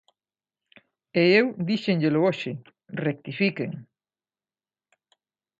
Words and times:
E 1.21 1.23
eu 1.39 1.47
díxenllelo 1.67 2.19
hoxe: 2.27 2.51
rectifiquen. 3.05 3.71